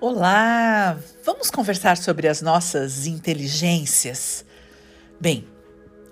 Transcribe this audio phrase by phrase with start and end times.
[0.00, 0.96] Olá!
[1.24, 4.44] Vamos conversar sobre as nossas inteligências.
[5.20, 5.44] Bem,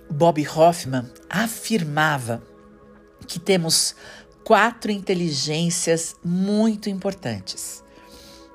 [0.09, 2.43] Bob Hoffman afirmava
[3.25, 3.95] que temos
[4.43, 7.81] quatro inteligências muito importantes.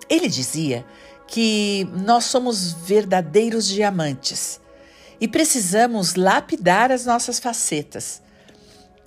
[0.07, 0.85] Ele dizia
[1.27, 4.61] que nós somos verdadeiros diamantes
[5.19, 8.21] e precisamos lapidar as nossas facetas.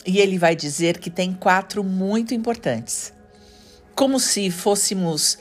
[0.03, 3.13] E ele vai dizer que tem quatro muito importantes.
[3.93, 5.37] Como se fôssemos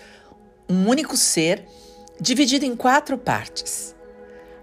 [0.68, 1.64] um único ser
[2.20, 3.94] dividido em quatro partes.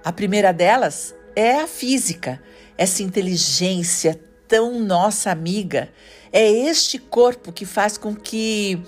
[0.03, 2.41] A primeira delas é a física,
[2.77, 5.89] essa inteligência tão nossa amiga.
[6.31, 8.81] É este corpo que faz com que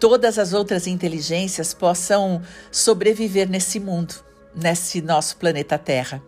[0.00, 4.14] todas as outras inteligências possam sobreviver nesse mundo,
[4.54, 6.22] nesse nosso planeta Terra.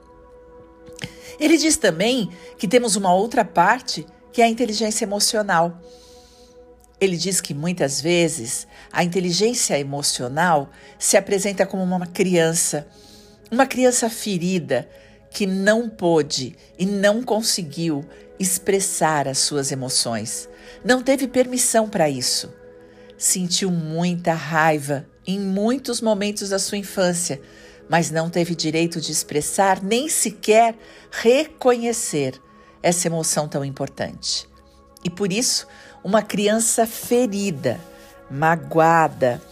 [1.39, 5.81] Ele diz também que temos uma outra parte que é a inteligência emocional
[7.01, 12.87] ele diz que muitas vezes a inteligência emocional se apresenta como uma criança,
[13.51, 14.89] uma criança ferida
[15.31, 18.05] que não pôde e não conseguiu
[18.39, 20.49] expressar as suas emoções.
[20.85, 22.53] Não teve permissão para isso.
[23.17, 27.41] Sentiu muita raiva em muitos momentos da sua infância,
[27.89, 30.75] mas não teve direito de expressar nem sequer
[31.11, 32.41] reconhecer
[32.83, 34.49] essa emoção tão importante.
[35.05, 35.67] E por isso,
[36.03, 37.81] uma criança ferida,
[38.31, 39.43] magoada,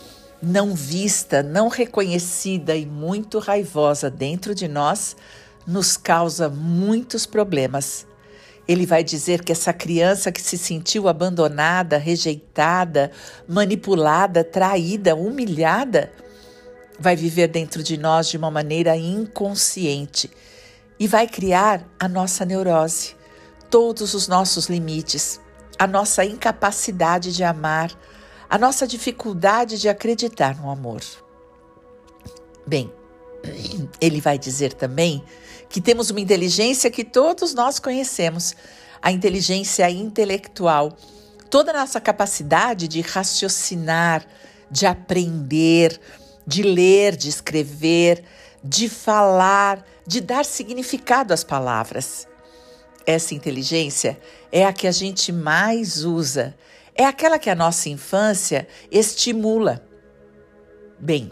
[0.43, 5.17] não vista, não reconhecida e muito raivosa dentro de nós,
[5.67, 8.07] nos causa muitos problemas.
[8.69, 13.11] Ele vai dizer que essa criança que se sentiu abandonada, rejeitada,
[13.49, 16.13] manipulada, traída, humilhada,
[16.99, 20.31] vai viver dentro de nós de uma maneira inconsciente
[20.99, 23.15] e vai criar a nossa neurose,
[23.71, 25.41] todos os nossos limites
[25.79, 27.93] a nossa incapacidade de amar,
[28.49, 31.01] a nossa dificuldade de acreditar no amor.
[32.67, 32.93] Bem,
[34.01, 35.23] ele vai dizer também
[35.69, 38.55] que temos uma inteligência que todos nós conhecemos,
[39.03, 40.97] a inteligência intelectual,
[41.51, 44.25] toda a nossa capacidade de raciocinar,
[44.71, 46.01] de aprender,
[46.47, 48.25] de ler, de escrever,
[48.63, 52.27] de falar, de dar significado às palavras.
[53.07, 54.19] Essa inteligência
[54.51, 56.57] é a que a gente mais usa,
[56.93, 59.87] é aquela que a nossa infância estimula.
[60.99, 61.31] Bem,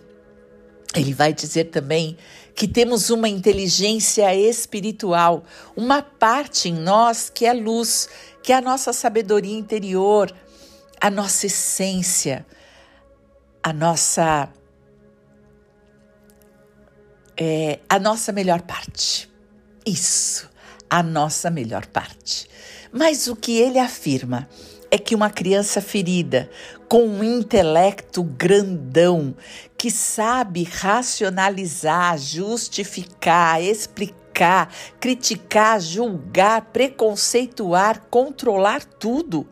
[0.95, 2.17] ele vai dizer também
[2.55, 5.43] que temos uma inteligência espiritual,
[5.75, 8.09] uma parte em nós que é luz,
[8.41, 10.33] que é a nossa sabedoria interior,
[11.01, 12.47] a nossa essência,
[13.61, 14.49] a nossa
[17.37, 19.29] é, a nossa melhor parte.
[19.84, 20.53] Isso
[20.94, 22.49] a nossa melhor parte.
[22.93, 24.49] Mas o que ele afirma
[24.93, 26.49] é que uma criança ferida,
[26.88, 29.34] com um intelecto grandão,
[29.77, 39.49] que sabe racionalizar, justificar, explicar, criticar, julgar, preconceituar, controlar tudo,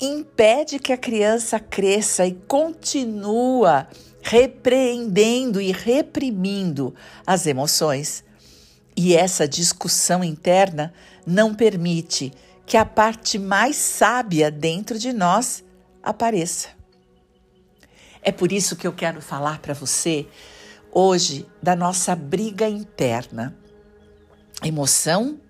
[0.00, 3.86] impede que a criança cresça e continua
[4.22, 6.94] repreendendo e reprimindo
[7.26, 8.24] as emoções
[8.96, 10.92] e essa discussão interna
[11.26, 12.32] não permite
[12.66, 15.64] que a parte mais sábia dentro de nós
[16.02, 16.68] apareça.
[18.22, 20.26] É por isso que eu quero falar para você
[20.92, 23.56] hoje da nossa briga interna,
[24.62, 25.40] emoção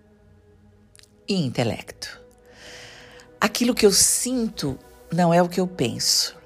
[1.28, 2.20] e intelecto.
[3.40, 4.78] Aquilo que eu sinto
[5.12, 6.36] não é o que eu penso.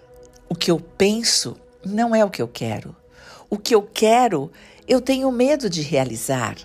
[0.49, 2.97] O que eu penso não é o que eu quero.
[3.50, 4.50] O que eu quero,
[4.88, 6.56] eu tenho medo de realizar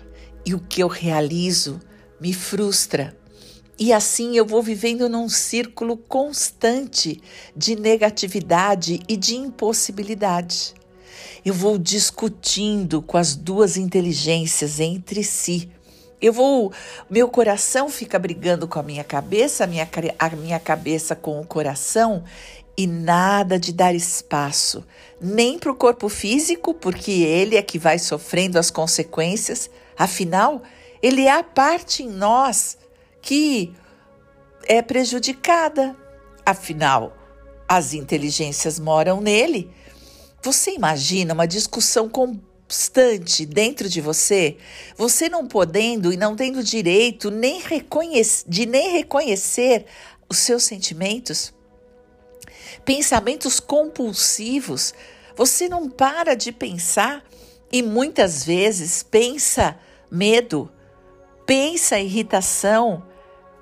[0.44, 1.80] e o que eu realizo
[2.20, 3.16] me frustra.
[3.78, 7.20] E assim eu vou vivendo num círculo constante
[7.56, 10.74] de negatividade e de impossibilidade.
[11.44, 15.70] Eu vou discutindo com as duas inteligências entre si.
[16.20, 16.70] Eu vou,
[17.08, 21.46] meu coração fica brigando com a minha cabeça, a minha, a minha cabeça com o
[21.46, 22.22] coração,
[22.76, 24.84] e nada de dar espaço,
[25.20, 30.62] nem para o corpo físico, porque ele é que vai sofrendo as consequências, Afinal,
[31.02, 32.78] ele é a parte em nós
[33.20, 33.70] que
[34.64, 35.94] é prejudicada.
[36.42, 37.14] Afinal,
[37.68, 39.70] as inteligências moram nele.
[40.42, 44.56] Você imagina uma discussão constante dentro de você,
[44.96, 47.60] você não podendo e não tendo direito nem
[48.48, 49.84] de nem reconhecer
[50.30, 51.52] os seus sentimentos?
[52.86, 54.94] Pensamentos compulsivos.
[55.36, 57.22] Você não para de pensar
[57.70, 59.78] e muitas vezes pensa
[60.10, 60.70] medo,
[61.46, 63.02] pensa irritação,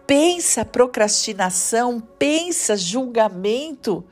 [0.07, 4.05] pensa procrastinação, pensa julgamento,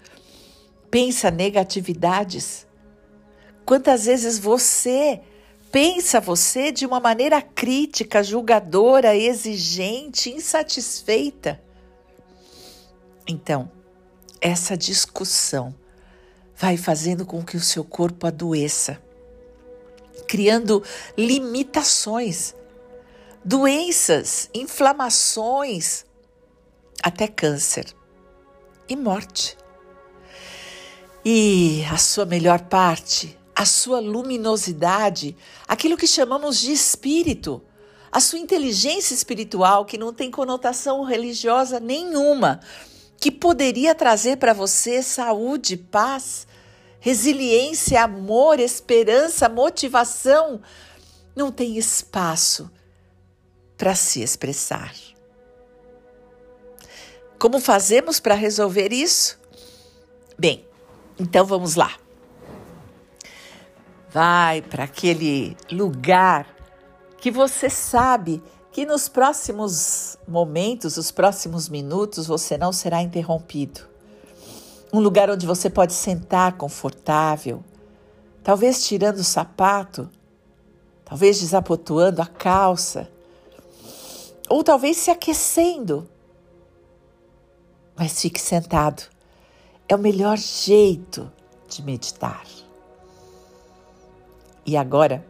[0.91, 2.67] pensa negatividades.
[3.65, 5.21] Quantas vezes você
[5.73, 11.61] pensa você de uma maneira crítica, julgadora, exigente, insatisfeita?
[13.27, 13.71] Então,
[14.41, 15.75] essa discussão
[16.55, 19.03] vai fazendo com que o seu corpo adoeça,
[20.27, 20.83] criando
[21.17, 22.55] limitações,
[23.45, 26.05] doenças, inflamações,
[27.03, 27.87] até câncer
[28.89, 29.57] e morte.
[31.25, 35.37] E a sua melhor parte, a sua luminosidade,
[35.67, 37.63] aquilo que chamamos de espírito,
[38.13, 42.61] a sua inteligência espiritual, que não tem conotação religiosa nenhuma,
[43.19, 46.47] que poderia trazer para você saúde, paz,
[47.07, 50.61] resiliência, amor, esperança, motivação,
[51.37, 52.69] não tem espaço
[53.79, 54.93] para se expressar.
[57.39, 59.39] Como fazemos para resolver isso?
[60.37, 60.67] Bem,
[61.17, 61.97] então vamos lá.
[64.11, 66.57] Vai para aquele lugar
[67.19, 68.43] que você sabe
[68.73, 73.95] que nos próximos momentos, os próximos minutos, você não será interrompido.
[74.93, 77.63] Um lugar onde você pode sentar confortável,
[78.43, 80.09] talvez tirando o sapato,
[81.05, 83.11] talvez desabotoando a calça,
[84.49, 86.09] ou talvez se aquecendo.
[87.97, 89.03] Mas fique sentado
[89.89, 91.31] é o melhor jeito
[91.69, 92.45] de meditar.
[94.65, 95.25] E agora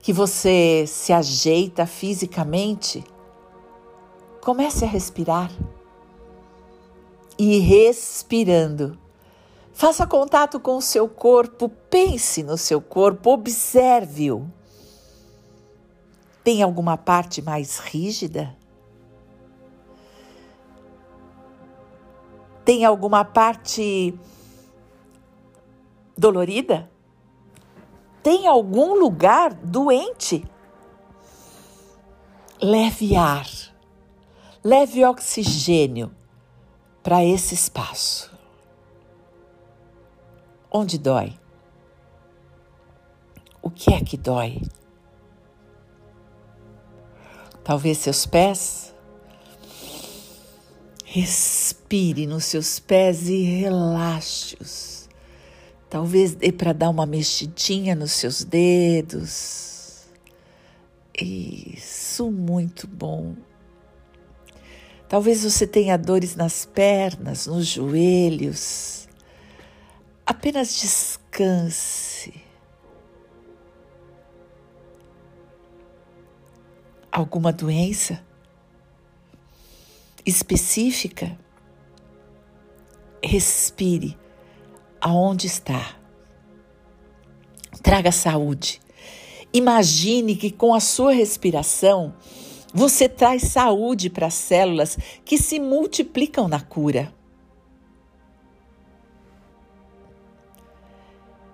[0.00, 3.04] que você se ajeita fisicamente,
[4.40, 5.50] comece a respirar.
[7.42, 8.98] E respirando,
[9.72, 14.46] faça contato com o seu corpo, pense no seu corpo, observe-o.
[16.44, 18.54] Tem alguma parte mais rígida?
[22.62, 24.14] Tem alguma parte
[26.18, 26.90] dolorida?
[28.22, 30.44] Tem algum lugar doente?
[32.60, 33.46] Leve ar,
[34.62, 36.19] leve oxigênio
[37.02, 38.30] para esse espaço.
[40.70, 41.38] Onde dói?
[43.62, 44.62] O que é que dói?
[47.64, 48.90] Talvez seus pés,
[51.12, 55.08] Respire nos seus pés e relaxe-os.
[55.88, 60.04] Talvez dê para dar uma mexidinha nos seus dedos.
[61.20, 63.34] Isso, muito bom.
[65.10, 69.06] Talvez você tenha dores nas pernas, nos joelhos.
[70.24, 72.32] Apenas descanse.
[77.12, 78.24] Alguma doença?
[80.24, 81.38] específica,
[83.22, 84.16] respire
[85.00, 85.96] aonde está.
[87.82, 88.80] Traga saúde.
[89.52, 92.14] Imagine que com a sua respiração
[92.72, 97.12] você traz saúde para as células que se multiplicam na cura.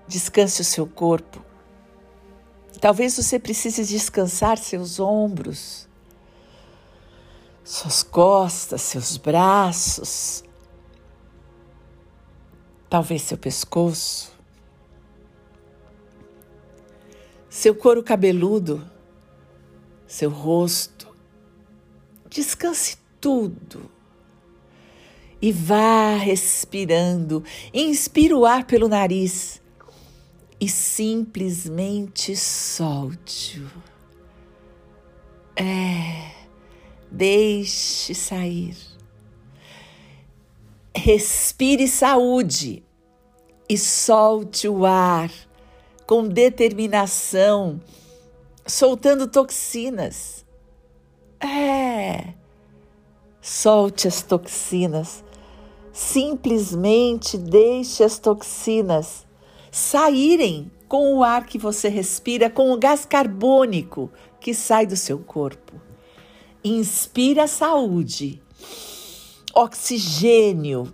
[0.07, 1.45] Descanse o seu corpo.
[2.81, 5.87] Talvez você precise descansar seus ombros
[7.67, 10.45] suas costas, seus braços,
[12.89, 14.33] talvez seu pescoço,
[17.51, 18.89] seu couro cabeludo,
[20.07, 21.06] seu rosto.
[22.37, 23.91] Descanse tudo
[25.41, 27.43] e vá respirando.
[27.73, 29.63] Inspira o ar pelo nariz
[30.61, 33.71] e simplesmente solte-o.
[35.57, 36.31] É.
[37.11, 38.77] Deixe sair.
[40.95, 42.85] Respire saúde
[43.67, 45.33] e solte o ar
[46.07, 47.81] com determinação,
[48.67, 50.45] soltando toxinas.
[51.41, 52.35] É.
[53.41, 55.25] Solte as toxinas.
[55.93, 59.27] Simplesmente deixe as toxinas
[59.71, 65.19] saírem com o ar que você respira, com o gás carbônico que sai do seu
[65.19, 65.87] corpo
[66.69, 68.43] inspira saúde,
[69.55, 70.93] oxigênio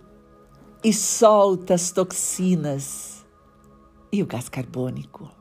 [0.83, 3.25] e solta as toxinas
[4.11, 5.31] e o gás carbônico.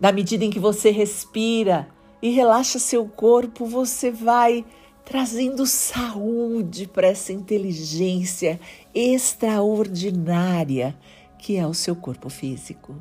[0.00, 1.88] Na medida em que você respira
[2.22, 4.64] e relaxa seu corpo, você vai
[5.04, 8.60] trazendo saúde para essa inteligência
[8.94, 10.96] extraordinária
[11.36, 12.94] que é o seu corpo físico.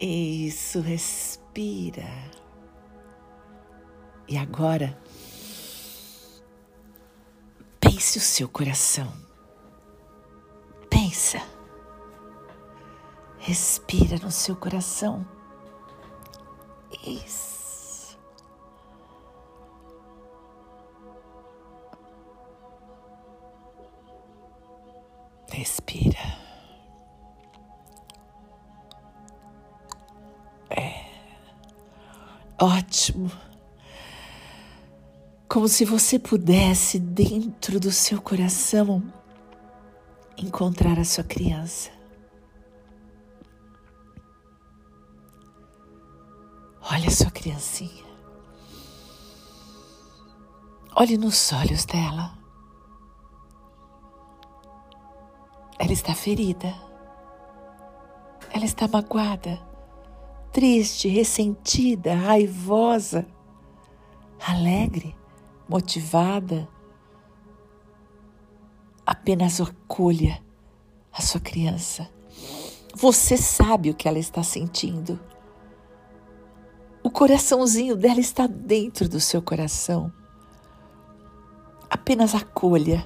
[0.00, 2.08] Isso, respira.
[4.26, 4.96] E agora,
[8.02, 9.12] Pense o seu coração.
[10.90, 11.40] Pensa.
[13.44, 15.26] Respira no seu coração.
[17.04, 18.16] Isso.
[25.50, 26.38] Respira.
[30.70, 31.04] É.
[32.60, 33.28] Ótimo.
[35.48, 39.02] Como se você pudesse, dentro do seu coração,
[40.38, 42.01] encontrar a sua criança.
[46.92, 48.04] Olha sua criancinha.
[50.94, 52.36] Olhe nos olhos dela.
[55.78, 56.74] Ela está ferida.
[58.52, 59.58] Ela está magoada,
[60.52, 63.26] triste, ressentida, raivosa,
[64.46, 65.16] alegre,
[65.66, 66.68] motivada.
[69.06, 70.44] Apenas acolha
[71.10, 72.10] a sua criança.
[72.94, 75.18] Você sabe o que ela está sentindo.
[77.02, 80.12] O coraçãozinho dela está dentro do seu coração.
[81.90, 83.04] Apenas acolha.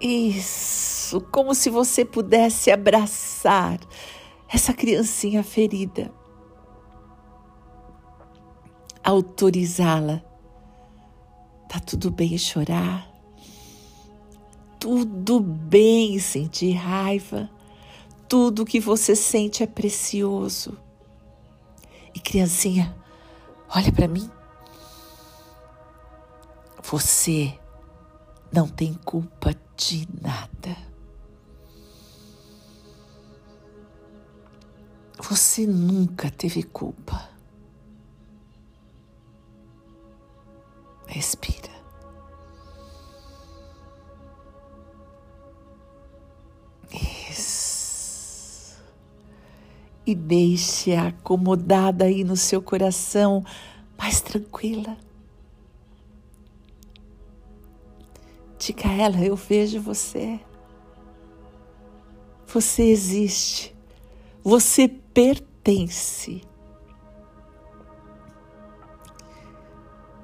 [0.00, 3.78] Isso, como se você pudesse abraçar
[4.48, 6.12] essa criancinha ferida.
[9.02, 10.22] Autorizá-la.
[11.68, 13.10] Tá tudo bem chorar.
[14.78, 17.50] Tudo bem sentir raiva.
[18.28, 20.76] Tudo que você sente é precioso.
[22.14, 22.94] E criancinha,
[23.74, 24.30] olha para mim.
[26.82, 27.58] Você
[28.52, 30.76] não tem culpa de nada.
[35.18, 37.30] Você nunca teve culpa.
[41.06, 41.71] Respira.
[50.12, 53.42] E deixe-a acomodada aí no seu coração,
[53.98, 54.96] mais tranquila.
[58.58, 60.38] Diga a ela: Eu vejo você.
[62.46, 63.74] Você existe.
[64.44, 66.42] Você pertence.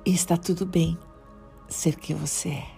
[0.04, 0.98] E está tudo bem
[1.68, 2.77] ser quem você é.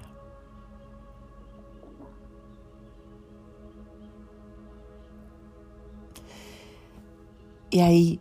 [7.72, 8.20] E aí,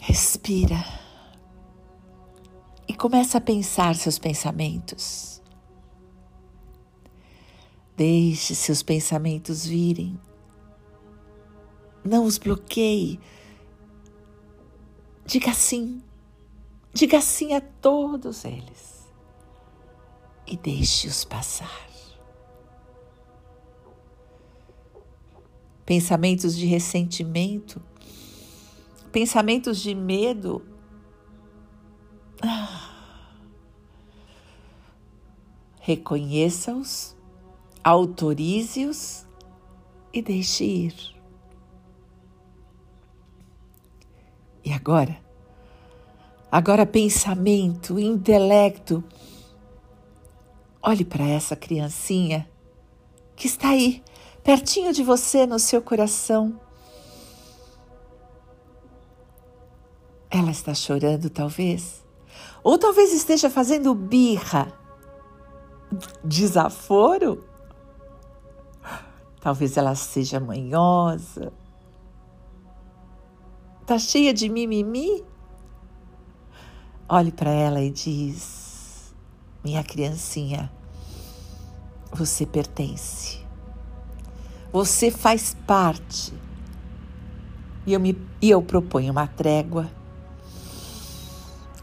[0.00, 0.84] respira
[2.88, 5.40] e começa a pensar seus pensamentos.
[7.96, 10.18] Deixe seus pensamentos virem.
[12.04, 13.20] Não os bloqueie.
[15.24, 16.02] Diga sim.
[16.92, 19.08] Diga sim a todos eles.
[20.44, 21.93] E deixe-os passar.
[25.84, 27.82] Pensamentos de ressentimento,
[29.12, 30.62] pensamentos de medo.
[32.42, 32.90] Ah.
[35.80, 37.14] Reconheça-os,
[37.82, 39.26] autorize-os
[40.12, 41.14] e deixe ir.
[44.64, 45.22] E agora?
[46.50, 49.04] Agora, pensamento, intelecto.
[50.80, 52.48] Olhe para essa criancinha
[53.36, 54.02] que está aí
[54.44, 56.60] pertinho de você no seu coração.
[60.30, 62.04] Ela está chorando, talvez,
[62.62, 64.70] ou talvez esteja fazendo birra,
[66.22, 67.42] desaforo.
[69.40, 71.52] Talvez ela seja manhosa,
[73.80, 75.24] está cheia de mimimi.
[77.08, 79.14] Olhe para ela e diz:
[79.62, 80.72] Minha criancinha,
[82.12, 83.43] você pertence.
[84.74, 86.32] Você faz parte.
[87.86, 89.88] E eu, me, e eu proponho uma trégua.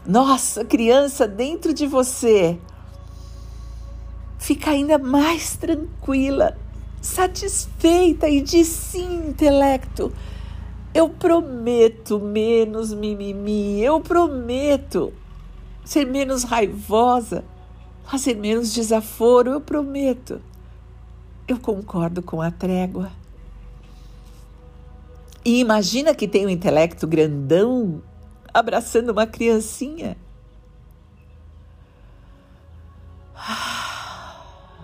[0.06, 2.58] Nossa, criança dentro de você
[4.38, 6.54] fica ainda mais tranquila,
[7.00, 10.12] satisfeita e diz sim, intelecto.
[10.92, 15.14] Eu prometo menos mimimi, eu prometo
[15.82, 17.42] ser menos raivosa,
[18.04, 20.42] fazer menos desaforo, eu prometo.
[21.52, 23.12] Eu concordo com a trégua.
[25.44, 28.02] E imagina que tem um intelecto grandão
[28.54, 30.16] abraçando uma criancinha.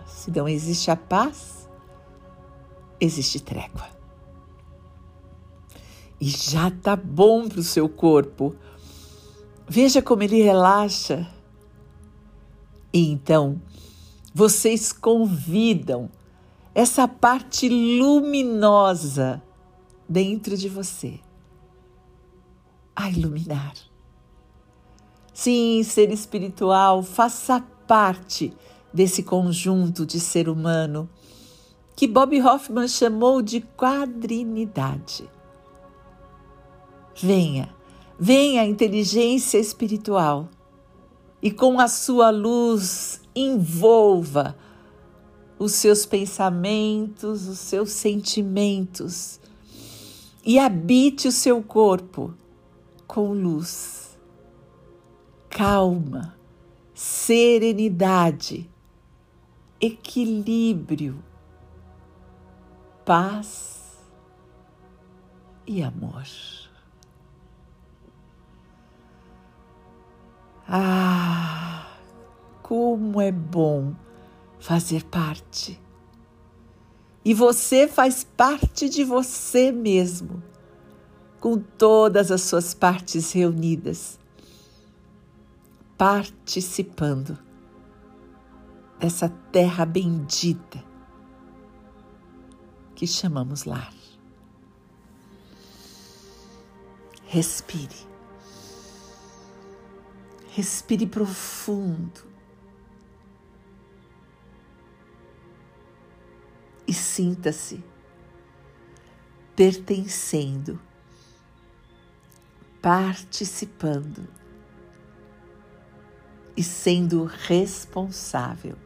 [0.07, 1.67] Se não existe a paz,
[3.01, 3.89] existe trégua.
[6.21, 8.55] E já tá bom para o seu corpo.
[9.67, 11.27] Veja como ele relaxa
[12.93, 13.59] E então
[14.35, 16.11] vocês convidam
[16.79, 19.43] essa parte luminosa
[20.09, 21.19] dentro de você
[22.95, 23.75] a iluminar.
[25.35, 28.57] Sim, ser espiritual, faça parte
[28.95, 31.11] desse conjunto de ser humano
[31.97, 35.29] que Bob Hoffman chamou de quadrinidade.
[37.21, 37.75] Venha,
[38.17, 40.49] venha a inteligência espiritual
[41.43, 44.55] e com a sua luz envolva
[45.59, 49.41] os seus pensamentos, os seus sentimentos
[50.45, 52.33] e habite o seu corpo
[53.07, 54.19] com luz,
[55.51, 56.37] calma,
[56.95, 58.71] serenidade,
[59.81, 61.23] equilíbrio,
[63.05, 63.99] paz
[65.67, 66.25] e amor.
[70.67, 71.99] Ah,
[72.63, 73.95] como é bom
[74.59, 75.81] fazer parte.
[77.25, 80.43] E você faz parte de você mesmo
[81.41, 84.19] com todas as suas partes reunidas,
[85.97, 87.39] participando
[88.99, 90.85] dessa terra bendita
[92.95, 93.93] que chamamos lar.
[97.27, 98.09] Respire.
[100.51, 102.27] Respire profundo.
[106.89, 107.85] E sinta-se
[109.55, 110.81] pertencendo
[112.81, 114.27] participando
[116.57, 118.77] e sendo responsável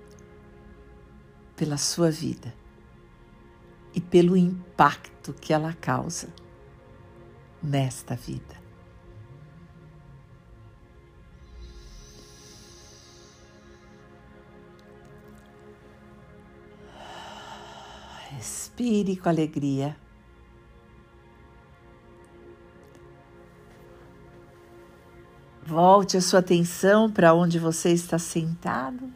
[1.54, 2.54] pela sua vida
[3.94, 6.32] e pelo impacto que ela causa
[7.62, 8.61] nesta vida.
[18.72, 19.96] Respire com alegria.
[25.64, 29.12] Volte a sua atenção para onde você está sentado.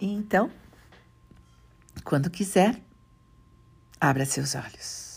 [0.00, 0.50] E então,
[2.04, 2.80] quando quiser,
[4.00, 5.07] abra seus olhos.